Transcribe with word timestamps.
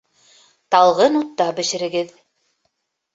Талғын 0.75 1.19
утта 1.19 1.47
бешерегеҙ 1.59 2.09